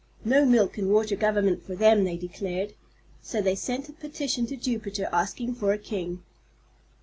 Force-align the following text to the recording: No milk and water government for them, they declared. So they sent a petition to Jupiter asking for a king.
No 0.25 0.47
milk 0.47 0.79
and 0.79 0.91
water 0.91 1.15
government 1.15 1.63
for 1.63 1.75
them, 1.75 2.05
they 2.05 2.17
declared. 2.17 2.73
So 3.21 3.39
they 3.39 3.53
sent 3.53 3.87
a 3.87 3.91
petition 3.93 4.47
to 4.47 4.57
Jupiter 4.57 5.07
asking 5.11 5.53
for 5.53 5.73
a 5.73 5.77
king. 5.77 6.23